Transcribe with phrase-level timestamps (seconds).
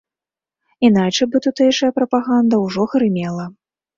[0.89, 3.45] Іначай бы тутэйшая прапаганда ўжо грымела.